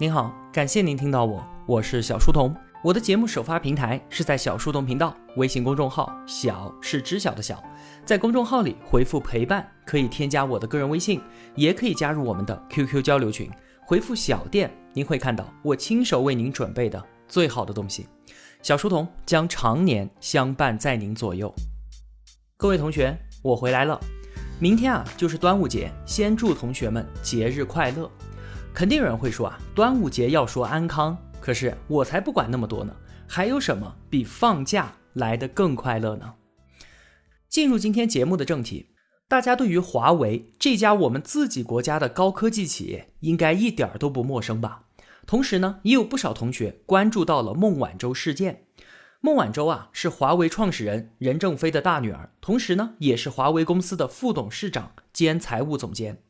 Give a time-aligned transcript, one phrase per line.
[0.00, 2.54] 您好，感谢您听到我，我是小书童。
[2.84, 7.60] 我的节目首发平台是在小书童频道微信公众号，小是知晓的小，
[8.04, 11.20] 在公众号里回复陪伴，可以添加我的个人微信，
[11.56, 13.50] 也可以加入我们的 QQ 交流群。
[13.84, 18.06] 回复小店，您会看到我亲手为您准备的最好的东西。
[18.62, 21.52] 小书童将常年相伴在您左右。
[22.56, 23.98] 各位同学，我回来了。
[24.60, 28.08] 明天啊，就是端午节，先祝同学们节日快乐。
[28.78, 32.94] 肯定有人会说啊，端午节要说安康，可是我才不管那么多呢。
[33.26, 36.34] 还有什么比放假来得更快乐呢？
[37.48, 38.90] 进入今天节目的正题，
[39.26, 44.84] 大家对于华为这家我们自己国家的高科技企业应该一点都不陌生吧？
[45.26, 48.66] 同时呢，也有不少同学关注到了孟晚舟事件。
[49.20, 56.22] 孟晚舟啊，是华为创始人任正非的大女儿，同时呢，也是华为公司的副董事长兼财务总监。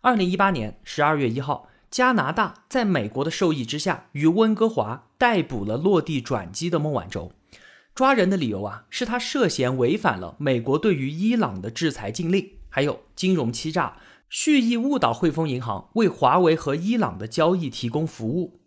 [0.00, 1.68] 二零一八年十二月一号。
[1.90, 7.32] 加拿大在美国的授意之下，与温哥华逮捕了落地转机的孟晚舟。
[7.94, 13.96] 抓人的理由啊，是他涉嫌违反了美国对于伊朗的制裁禁令，还有金融欺诈、
[14.28, 18.60] 蓄意误导汇丰银行为华为和伊朗的交易提供服务。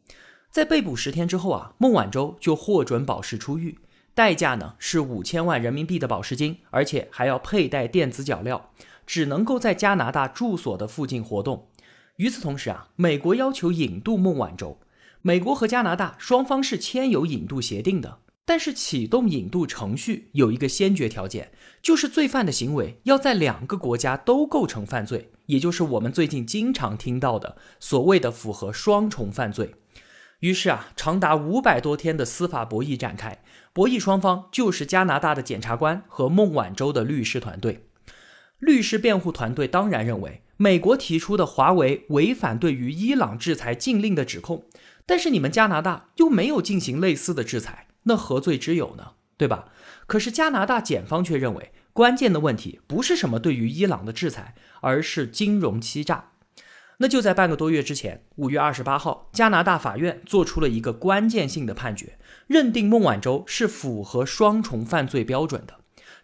[0.50, 3.78] 在被捕十天之后啊，孟晚舟就获准保释出狱，
[4.16, 8.62] 代价呢是五千万人民币的保释金，而且还要佩戴电子脚镣，
[9.06, 11.68] 只能够在加拿大住所的附近活动。
[12.20, 14.78] 与此同时啊，美国要求引渡孟晚舟。
[15.22, 29.76] 美国和加拿大双方是签有引渡协定的，但是启动引渡程序有一个先决条件，就是罪犯的行为要在两个国家都构成犯罪，也就是我们最近经常听到的所谓的符合双重犯罪。
[30.42, 37.86] 于是啊，长达五百多天的司法博弈展开，博弈双方就是加拿大的检察官和孟晚舟的律师团队。
[38.58, 40.42] 律师辩护团队当然认为。
[40.62, 44.66] 美国提出的华为违反对于伊朗制裁禁令的指控，
[45.06, 49.12] 但是你们加拿大又没有进行类似的制裁，那何罪之有呢？
[49.38, 49.70] 对吧？
[50.06, 56.32] 可是加拿大检方却认为，关键的问题不是什么对于伊朗的制裁，而是金融欺诈。
[56.98, 65.76] 那就在半个多月之前，五月二十八号，加拿大法院做出了一个关键性的判决，认定孟晚舟是符合双重犯罪标准的。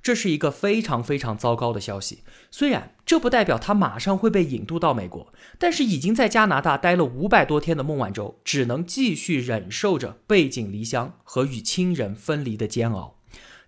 [0.06, 2.20] 这是一个非常非常糟糕的消息。
[2.52, 13.16] 虽然这不代表他马上会被引渡到美国，但是已经在加拿大待了五百多天的孟晚舟，只能继续忍受着背井离乡和与亲人分离的煎熬。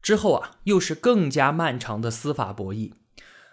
[0.03, 2.91] 之后啊，又是更加漫长的司法博弈。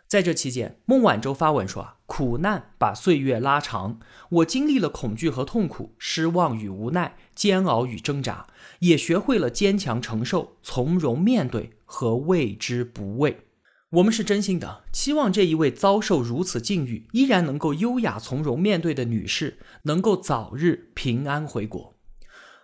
[0.07, 8.47] 在这期间，孟晚舟发文说啊，苦难把岁月拉长，我经历了恐惧和痛苦、失望与无奈、煎熬与挣扎，
[8.81, 13.47] 也学会了坚强承受、从容面对和畏之不畏。
[13.91, 21.95] 我们是真心的期望这一位遭受如此境遇依然能够优雅从容面对的女士，能够早日平安回国。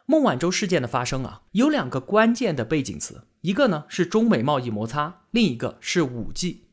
[0.04, 6.64] 孟晚舟事件的发生啊，有两个关键的背景词，一个呢是中美贸易摩擦，另一个是五 G。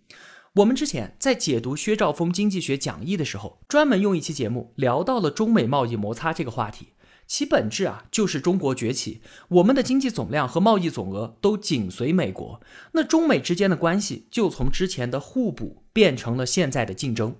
[0.56, 6.88] 我们之前在解读薛兆丰经济学讲义的时候，专门用一期节目聊到了中美贸易摩擦这个话题。
[7.28, 12.62] 其本质啊，就是中国崛起，我们的经济总量和贸易总额都紧随美国，
[12.94, 17.36] 那中美之间的关系就从之前的互补变成了现在的竞争。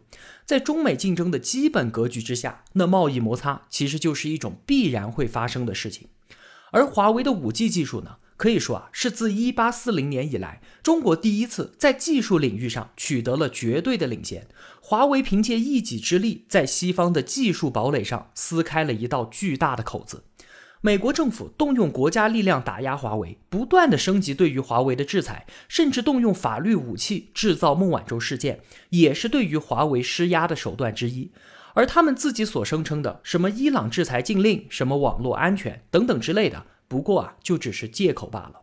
[0.46, 6.10] 在中美竞争的基本格局之下，那贸易摩擦其实就是一种必然会发生的事情。
[6.72, 8.18] 而华为的五 G 技术呢？
[8.38, 14.48] 可以说啊，是自一八四零年以来，中国第一次在技术领域上取得了绝对的领先。
[14.80, 20.24] 华为凭借一己之力，在西方的技术堡垒上撕开了一道巨大的口子。
[20.82, 28.62] 美国政府动用国家力量打压华为，不断的升级对于华为的制裁，甚至动用法律武器制造孟晚舟事件，
[28.92, 31.32] 也是对于华为施压的手段之一。
[31.74, 36.68] 而他们自己所声称的什么伊朗制裁禁令、什么网络安全等等之类的。
[36.88, 38.62] 不过啊，就只是借口罢了。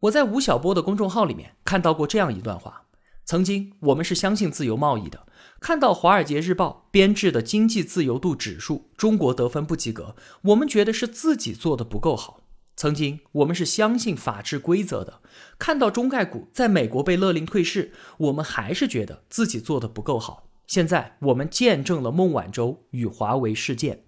[0.00, 2.86] 我在吴晓波的公众号里面看到过这样一段话：
[3.24, 5.26] 曾经我们是相信自由贸易的，
[5.60, 12.42] 看到《华尔街日报》编制的经济自由度指数，中国得分不及格，我们觉得是自己做的不够好。
[12.76, 15.20] 曾经我们是相信法治规则的，
[15.58, 20.46] 看到中概股在美国被勒令退市，我们还是觉得自己做的不够好。
[20.66, 24.04] 现在我们见证了孟晚舟与华为事件。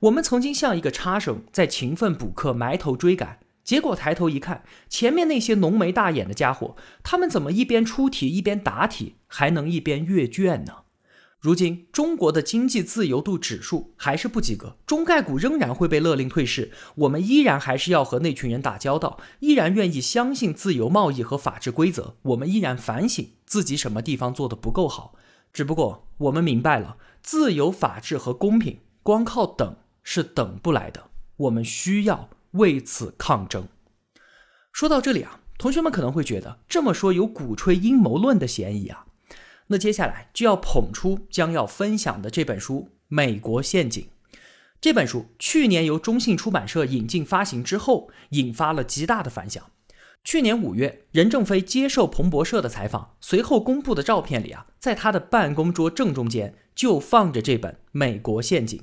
[0.00, 10.84] 我们曾经像一个差生，在勤奋补课、埋头追赶，结果抬头一看，前面那些浓眉大眼的家伙，他们怎么一边出题一边答题，还能一边阅卷呢？
[11.38, 25.14] 如今中国的经济自由度指数还是不及格，中概股仍然会被勒令退市，我们依然还是要和那群人打交道，依然愿意相信自由贸易和法治规则，我们依然反省自己什么地方做的不够好。
[25.52, 29.76] 只不过我们明白了，自由、法治和公平，光靠等。
[30.02, 33.68] 是等不来的，我们需要为此抗争。
[34.72, 39.06] 说到这里啊，同学们可能会觉得这么说有鼓吹阴谋论的嫌疑啊。
[39.66, 44.04] 那接下来就要捧出将要分享的这本书《美国陷阱》。
[44.80, 49.62] 这本书去年由中信出版社引进发行之后，引发了极大的反响。
[50.24, 58.78] 去年五月，任正非接受彭博社的采访，随后公布的照片里啊，在他的办公桌正中间就放着这本《美国陷阱》。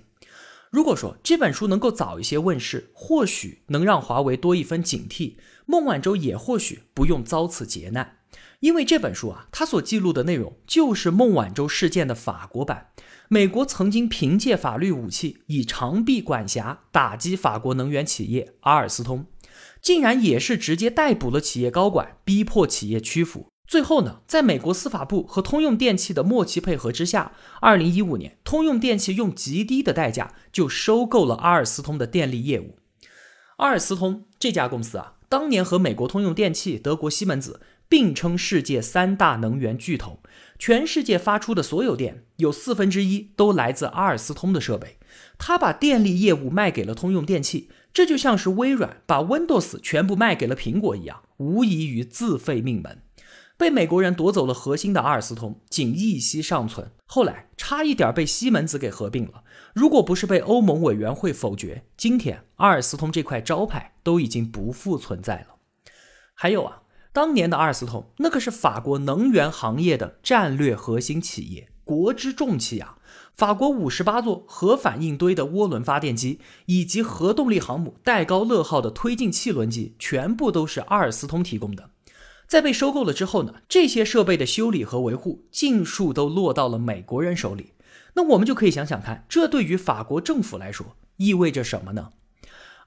[0.70, 5.36] 如果说这本书能够早一些问世，或许能让华为多一分警惕，
[5.66, 8.18] 孟晚舟也或许不用遭此劫难。
[8.60, 12.88] 因为这本书啊，它所记录的内容就是孟晚舟事件的法国版。
[13.30, 19.26] 美国曾经凭借法律武器，以长臂管辖打击法国能源企业阿尔斯通。
[19.82, 23.48] 竟然也是直接逮捕了企业高管，逼迫企业屈服。
[23.68, 32.78] 最后呢，在美国司法部和通用电气的默契配合之下，二零一五年，通用电气用极低的代价就收购了阿尔斯通的电力业务。
[33.58, 37.60] 阿尔斯通这家公司啊，当年和美国通用电气、德国西门子
[37.90, 40.22] 并称世界三大能源巨头，
[40.58, 44.98] 全世界发出的所有电有四分之一都来自阿尔斯通的设备。
[45.38, 47.70] 他把电力业务卖给了通用电气。
[47.94, 53.02] 这就像是微软把 Windows 全部卖给了苹果一样，无异于自废命门。
[53.58, 56.92] 被美国人夺走了核心的阿尔斯通，仅一息尚存。
[57.08, 59.44] 后来差一点被西门子给合并了，
[59.74, 65.56] 如果不是被欧盟委员会否决，今天阿尔斯通这块招牌都已经不复存在了。
[66.36, 73.00] 还有啊，当年的阿尔斯通那可是法国能源行业的战略核心企业，国之重器啊。
[73.36, 81.92] 法国五十八座核反应堆的涡轮发电机，以及核动力航母戴高乐号的推进气轮机，全部都是阿尔斯通提供的。
[82.48, 87.74] 在被收购了之后呢，这些设备的修理和维护尽数都落到了美国人手里。
[88.14, 92.12] 那我们就可以想想看，这对于法国政府来说意味着什么呢？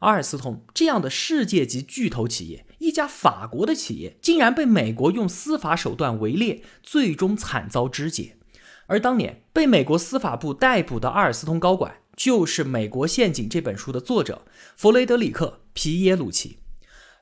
[0.00, 8.38] 阿尔斯通这样的世界级巨头企业，一家法国的企业，竟然被美国用司法手段围猎，最终惨遭肢解。
[8.86, 16.59] 而当年被美国司法部逮捕的阿尔斯通高管，就是《美国陷阱》这本书的作者弗雷德里克·皮耶鲁奇。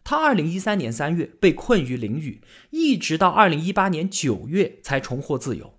[0.04, 2.40] 他二零一三年三月被困于囹圄，
[2.70, 5.74] 一直到二零一八年九月才重获自由。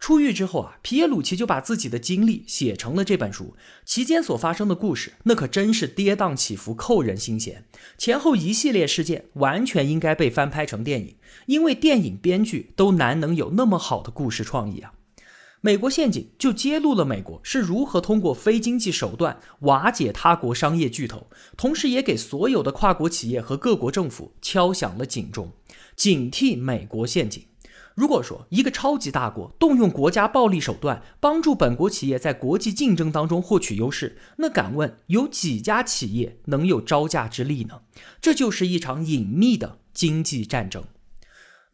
[0.00, 3.56] 出狱之后啊，皮耶鲁奇就把自己的经历写成了这本书。
[3.86, 7.64] 期间所发生的故事，那可真是跌宕起伏，扣人心弦。
[7.96, 11.16] 前后一系列事件，完全应该被翻拍成电影，
[11.46, 14.92] 因为电影编剧都难能有那么好的故事创意啊。
[15.64, 25.54] 美国陷阱就揭露了美国是如何通过非经济手段瓦解他国商业巨头，同时也给所有的跨国企业和各国政府敲响了警钟，
[25.96, 27.42] 警惕美国陷阱。
[27.94, 37.80] 如果说一个超级大国动用国家暴力手段帮助本国企业在国际竞争当中获取优势，那敢问有几家企业能有招架之力呢？
[38.20, 40.84] 这就是一场隐秘的经济战争。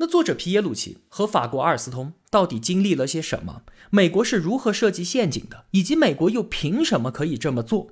[0.01, 3.65] 那作者皮耶鲁奇和法国阿尔斯通到底经历了些什么？
[3.91, 5.67] 美国是如何设计陷阱的？
[5.73, 7.91] 以及美国又凭什么可以这么做？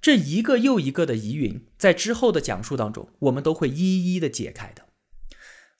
[0.00, 4.84] 这一个又一个的疑云，在之后的讲述当中，我们都会一一的解开的。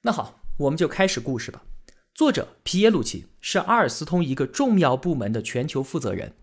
[0.02, 1.62] 那好，我们就开始故事吧。
[2.12, 6.34] 作者皮耶鲁奇是阿尔斯通一个重要部门的全球负责人。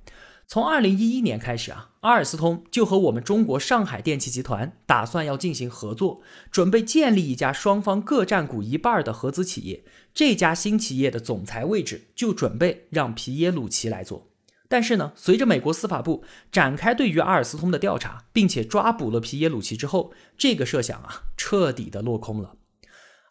[0.49, 9.83] 从二零一一年开始啊，阿尔斯通就和我们中国上海电气集团打算要进行合作，准备建立一家双方各占股一半的合资企业。
[10.13, 14.29] 这家新企业的总裁位置就准备让皮耶鲁奇来做。
[14.69, 22.55] 但是呢，随着美国司法部展开对于阿尔斯通的调查，并且抓捕了皮耶鲁奇之后，这个设想啊，彻底的落空了。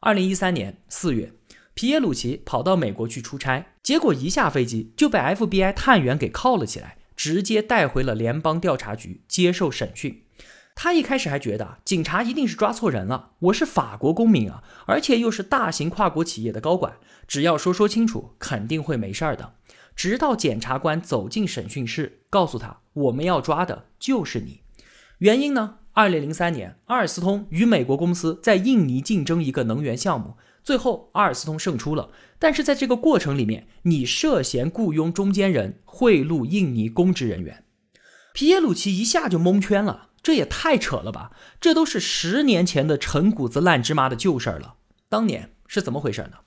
[0.00, 1.33] 二零一三年四月，
[1.73, 6.96] 皮耶鲁奇跑到美国去出差，结果一下飞机就被 FBI 探员给铐了起来。
[7.17, 10.23] 直接带回了联邦调查局接受审讯。
[10.75, 19.55] 他一开始还觉得警察一定是抓错人了，我是法国公民啊，而且又是大型跨国企业的高管，只要说说清楚，肯定会没事儿的。
[19.97, 24.61] 直到检察官走进审讯室，告诉他我们要抓的就是你。
[25.19, 25.79] 原因呢？
[25.95, 30.37] 二零零三年，阿尔斯通与美国公司在印尼竞争一个能源项目。
[30.67, 37.63] 最后，阿尔斯通胜出了，但是在这个过程里面，你涉嫌雇佣中间人贿赂印尼公职人员。
[38.33, 41.31] 皮耶鲁奇一下就蒙圈了，这也太扯了吧！
[41.61, 44.75] 这都是十年前的陈谷子烂芝麻的旧事儿了。
[45.09, 46.39] 当年是怎么回事呢？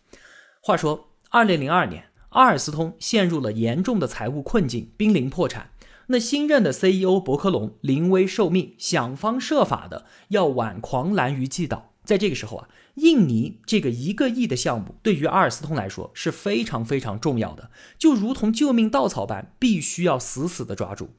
[0.62, 5.72] 话说，二零零二年，阿尔斯通陷入了严重的财务困境，濒临破产。
[6.08, 11.89] 那新任的 CEO 伯克隆临危受命，想方设法的要挽狂澜于既倒。
[12.10, 12.68] 在这个时候啊。
[12.96, 21.12] 印尼这个一个亿的项目对于阿尔斯通来说是非常非常重要的，就如同救命稻草般，必须要死死的抓住。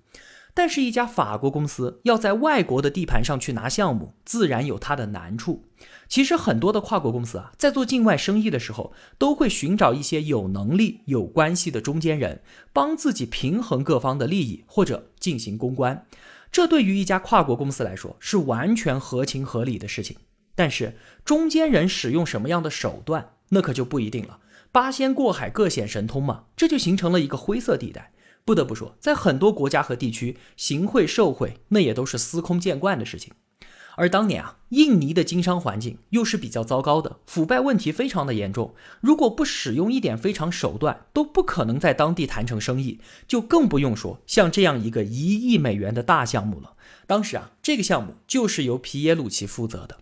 [0.53, 5.65] 但是，一家法国公司要在外国的地盘上去拿项目，自然有它的难处。
[6.07, 12.43] 其实，很多的跨国公司啊，在做境外生意的时候，都会寻找一些有能力、有关系的中间人，
[12.75, 16.05] 帮自己平衡各方的利益，或者进行公关。
[16.53, 20.17] 这对于一家跨国公司来说，是完全合情合理的事情。
[20.63, 24.41] 但是，中间人使用什么样的手段，那可就不一定了。
[24.71, 28.13] 八仙过海，各显神通嘛，这就形成了一个灰色地带。
[28.45, 33.33] 不得不说，在很多国家和地区，行贿受贿那也都是司空见惯的事情。
[33.97, 38.75] 而当年啊，印尼的经商环境又是比较糟糕的，腐败问题非常的严重。
[39.01, 46.75] 如果不使用一点非常手段，都不可能在当地谈成生意，就更不用说像这样一个一亿美元的大项目了。
[47.07, 49.99] 当时啊，这个项目就是由皮耶鲁奇负责的，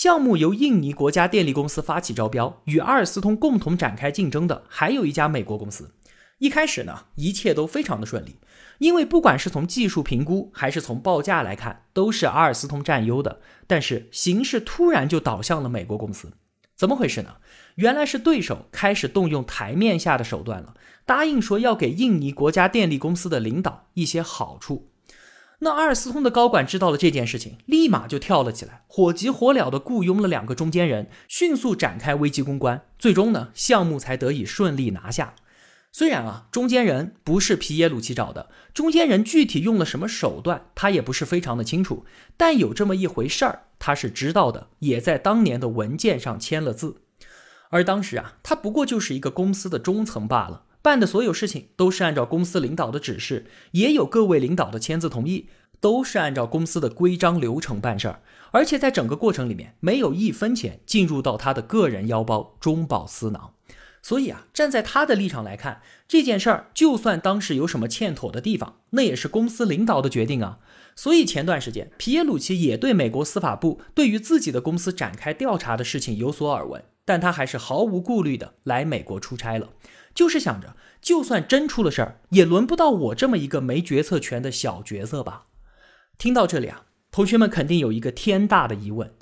[0.00, 5.92] 项目由印尼国家电力公司发起招标，与阿尔斯通共同展开竞争的还有一家美国公司。
[6.38, 8.36] 一开始呢，一切都非常的顺利，
[8.78, 13.40] 因为不管是从技术评估还是从报价来看，都是阿尔斯通占优的。
[13.66, 16.32] 但是形势突然就倒向了美国公司，
[16.76, 17.38] 怎么回事呢？
[17.74, 20.74] 原来是对手开始动用台面下的手段了，
[21.04, 24.87] 答应说要给印尼国家电力公司的领导一些好处。
[25.60, 35.34] 那阿尔斯通的高管知道了这件事情，立马就跳了起来，火急火燎的雇佣了两个中间人，迅速展开危机公关，最终呢，项目才得以顺利拿下。
[35.90, 42.04] 虽然啊，中间人不是皮耶鲁奇找的，中间人具体用了什么手段，他也不是非常的清楚，
[42.36, 47.02] 但有这么一回事儿，他是知道的，也在当年的文件上签了字。
[47.70, 55.48] 而当时啊，他不过就是一个公司的中层罢了，办的所有事情都是按照公司领导的指示，也有各位领导的签字同意，
[55.80, 58.20] 都是按照公司的规章流程办事儿，
[58.52, 63.54] 而且在整个过程里面，没有一分钱进入到他的个人腰包，中饱私囊。
[64.00, 70.60] 所以啊，站在他的立场来看，这件事儿就算当时有什么欠妥的地方，那也是公司领导的决定啊。
[70.94, 79.70] 所以前段时间，皮耶鲁奇也对美国司法部对于自己的公司展开调查的事情有所耳闻，但他还是毫无顾虑的来美国出差了，
[80.18, 85.44] 就是想着，就算真出了事儿，也轮不到我这么一个没决策权的小角色吧。
[86.18, 89.14] 听到这里啊，同学们肯定有一个天大的疑问：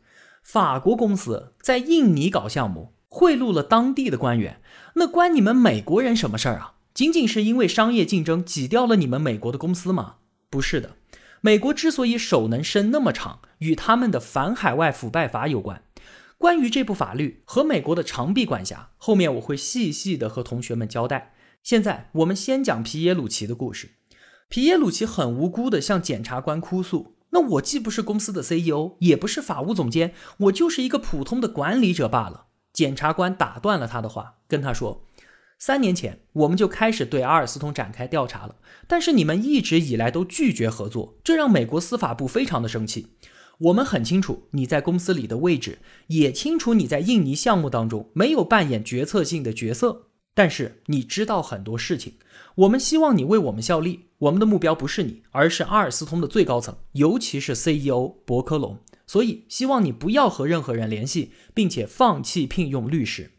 [0.42, 2.94] 法国公司在印尼搞项目？
[3.10, 4.62] 贿赂了当地的官员，
[4.94, 6.76] 那关你们美国人什么事儿啊？
[6.94, 10.14] 仅仅是因为商业竞争挤掉了你们美国的公司吗？
[10.48, 10.96] 不是的，
[11.42, 15.82] 美国之所以手能伸那么长，与他们的反海外腐败法有关。
[16.46, 21.34] 关于这部法律和美国的长臂管辖，后面我会细细的和同学们交代。
[21.64, 23.96] 现在我们先讲皮耶鲁奇的故事。
[24.48, 35.04] 皮耶鲁奇很无辜的向检察官哭诉：“那我既不是公司的 CEO，也不是法务总监，我就是一个普通的管理者罢了。”检察官打断了他的话，跟他说
[35.58, 38.54] ：“三年前我们就开始对阿尔斯通展开调查了，
[38.86, 43.16] 但是你们一直以来都拒绝合作，这让美国司法部非常的生气。
[43.58, 52.14] 我们很清楚你在公司里的位置，也清楚你在印尼项目当中没有扮演决策性的角色，但是你知道很多事情。
[52.56, 63.30] 我们希望你为我们效力，我们的目标不是你，而是阿尔斯通的最高层，尤其是 CEO 伯科隆。”所以，希望你不要和任何人联系，并且放弃聘用律师。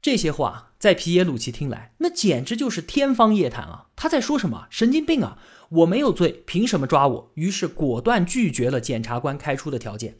[0.00, 3.88] 这些话在皮耶鲁奇听来，那简直就是天方夜谭啊！
[3.96, 4.68] 他在说什么？
[4.70, 5.38] 神经病啊！
[5.70, 7.32] 我没有罪，凭什么抓我？
[7.34, 10.18] 于是果断拒绝了检察官开出的条件。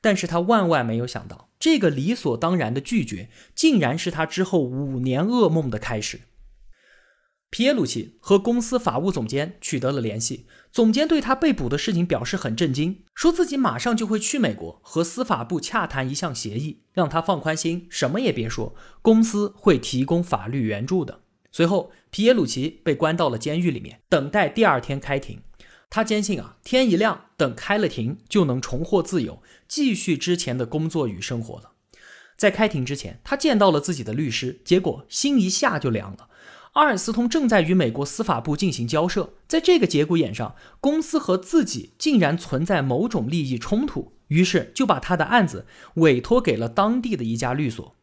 [0.00, 6.22] 但是他万万没有想到，这个理所当然的拒绝，竟然是他之后五年噩梦的开始。
[7.50, 21.20] 皮耶鲁奇和公司法务总监取得了联系，总监对他被捕的事情表示很震惊，说自己马上就会去美国和司法部洽谈一项协议，让他放宽心，什么也别说，公司会提供法律援助的。
[21.50, 25.42] 随后，皮耶鲁奇被关到了监狱里面，等待第二天开庭。
[25.90, 31.72] 他坚信啊，天一亮，等开了庭就能重获自由，继续之前的工作与生活了。
[32.38, 36.30] 在开庭之前，他见到了自己的律师，结果心一下就凉了。
[36.72, 47.94] 阿尔斯通正在与美国司法部进行交涉，在这个节骨眼上，公司和自己竟然存在某种利益冲突，于是就把他的案子委托给了当地的一家律所。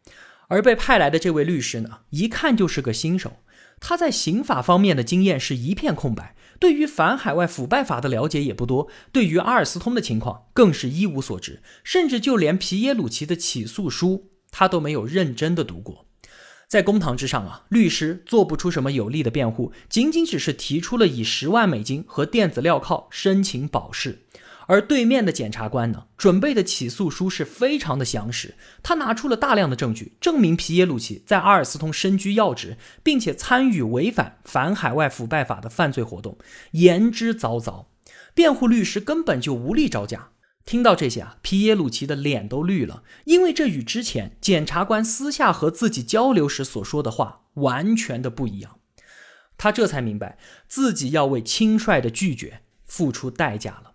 [0.50, 3.38] 而被派来的这位律师呢，一看就是个新手，
[3.80, 16.06] 他在刑法方面的经验是一片空白，对于反海外腐败法的了解也不多，对于阿尔斯通的情况更是一无所知，甚至就连皮耶鲁奇的起诉书他都没有认真的读过。
[16.70, 24.20] 在公堂之上啊，律师做不出什么有力的辩护，仅仅只是提出了以十万美金和电子镣铐申请保释。
[24.68, 36.38] 而对面的检察官呢，准备的起诉书是非常的详实，他拿出了大量的证据，证明皮耶鲁齐在阿尔斯通身居要职，并且参与违反反海外腐败法的犯罪活动，
[36.74, 37.86] 言之凿凿。
[38.36, 40.30] 辩护律师根本就无力招架。
[40.66, 48.78] 听到这些啊，皮耶鲁齐的脸都绿了，因为这与之前检察官私下和自己交流时所说的话完全的不一样。
[49.58, 50.38] 他这才明白
[50.68, 53.94] 自己要为轻率的拒绝付出代价了。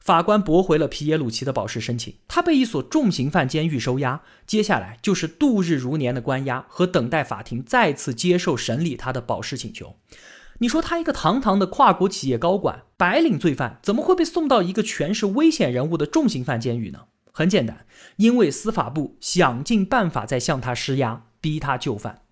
[0.00, 9.96] 法官驳回了皮耶鲁齐的保释申请，他被一所重刑犯监狱收押，接下来就是度日如年的关押和等待法庭再次接受审理他的保释请求。
[10.60, 17.04] 你说他一个堂堂的跨国企业高管、白领罪犯，怎么会被送到一个全是危险人物的重刑犯监狱呢？
[17.32, 17.86] 很简单，
[18.16, 22.22] 因为司法部想尽办法在向他施压，逼他就范。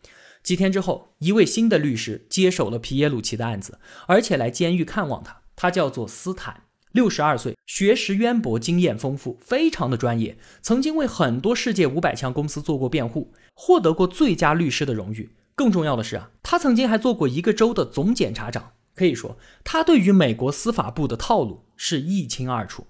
[0.42, 3.78] 几天之后，一位新的律师接手了皮耶鲁齐的案子，
[4.09, 6.64] 而且来监狱看望他，他叫做斯坦。
[6.90, 15.30] 六十二岁，学识渊博，经验丰富，非常的专业，曾经为很多世界五百强公司做过辩护，获得过最佳律师的荣誉。
[15.56, 22.86] 更重要的是啊，他曾经还做过一个州的总检察长，可以说他对于美国司法部的套路是一清二楚。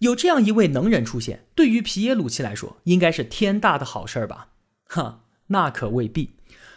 [0.00, 4.48] 有这样一位能人出现，对于皮耶鲁齐来说，应该是天大的好事儿吧？
[4.86, 6.36] 哈，那可未必。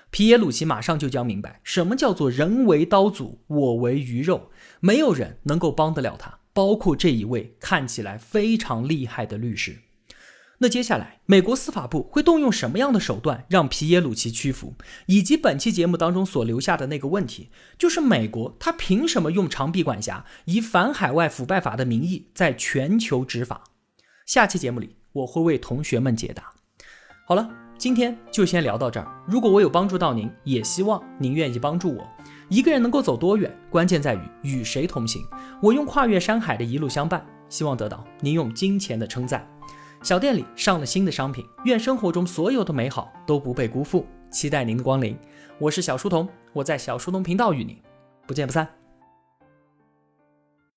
[0.09, 4.49] 皮耶鲁齐马上就将明白，什么叫做人为刀俎，我为鱼肉，
[4.79, 6.39] 没有人能够帮得了他。
[6.53, 9.79] 包括这一位看起来非常厉害的律师，
[10.61, 14.73] 那接下来美国司法部会动用什么样的手段让皮耶鲁齐屈服？
[15.05, 23.63] 以及本期节目当中所留下的那个问题，就是美国他凭什么用长臂管辖，以反海外腐败法的名义在全球执法？
[24.25, 26.51] 下期节目里我会为同学们解答。
[27.25, 29.07] 好了，今天就先聊到这儿。
[29.25, 32.05] 如果我有帮助到您，也希望您愿意帮助我。
[32.49, 35.25] 一个人能够走多远，关键在于与谁同行。
[35.61, 39.47] 我用跨越山海的一路相伴，希望得到您用金钱的称赞。
[40.01, 44.05] 小店里上了新的商品，愿生活中所有的美好都不被辜负。
[44.31, 45.17] 期待您的光临，
[45.59, 47.77] 我是小书童，我在小书童频道与您
[48.25, 48.78] 不见不散。